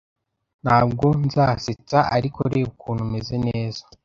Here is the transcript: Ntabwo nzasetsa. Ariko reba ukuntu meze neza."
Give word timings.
Ntabwo 0.63 1.05
nzasetsa. 1.23 1.99
Ariko 2.15 2.39
reba 2.53 2.69
ukuntu 2.73 3.03
meze 3.13 3.35
neza." 3.47 3.81